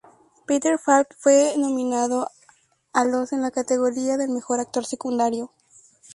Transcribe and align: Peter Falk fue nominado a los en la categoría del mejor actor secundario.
Peter 0.47 0.79
Falk 0.79 1.09
fue 1.15 1.53
nominado 1.59 2.31
a 2.91 3.05
los 3.05 3.33
en 3.33 3.41
la 3.43 3.51
categoría 3.51 4.17
del 4.17 4.31
mejor 4.31 4.59
actor 4.59 4.83
secundario. 4.83 5.51